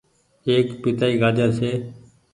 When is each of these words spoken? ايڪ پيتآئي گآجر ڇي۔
ايڪ 0.47 0.67
پيتآئي 0.81 1.15
گآجر 1.21 1.49
ڇي۔ 1.57 1.71